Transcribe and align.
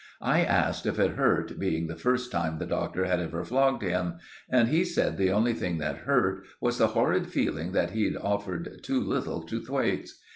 I 0.23 0.39
asked 0.43 0.87
if 0.87 0.97
it 0.97 1.11
hurt, 1.11 1.59
being 1.59 1.85
the 1.85 1.95
first 1.95 2.31
time 2.31 2.57
the 2.57 2.65
Doctor 2.65 3.05
had 3.05 3.19
ever 3.19 3.45
flogged 3.45 3.83
him, 3.83 4.15
and 4.49 4.67
he 4.69 4.83
said 4.83 5.15
the 5.15 5.31
only 5.31 5.53
thing 5.53 5.77
that 5.77 5.97
hurt 6.07 6.43
was 6.59 6.79
the 6.79 6.87
horrid 6.97 7.27
feeling 7.27 7.71
that 7.73 7.91
he'd 7.91 8.17
offered 8.17 8.79
too 8.81 8.99
little 8.99 9.43
to 9.43 9.63
Thwaites. 9.63 10.19